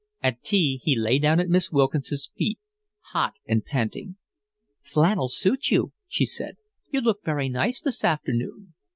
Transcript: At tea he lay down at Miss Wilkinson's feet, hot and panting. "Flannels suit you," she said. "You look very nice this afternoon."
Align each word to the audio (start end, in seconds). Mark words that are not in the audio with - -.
At 0.23 0.41
tea 0.41 0.81
he 0.83 0.95
lay 0.97 1.19
down 1.19 1.39
at 1.39 1.47
Miss 1.47 1.71
Wilkinson's 1.71 2.31
feet, 2.35 2.57
hot 3.13 3.33
and 3.45 3.63
panting. 3.63 4.15
"Flannels 4.81 5.37
suit 5.37 5.69
you," 5.69 5.93
she 6.07 6.25
said. 6.25 6.55
"You 6.89 7.01
look 7.01 7.23
very 7.23 7.49
nice 7.49 7.79
this 7.79 8.03
afternoon." 8.03 8.73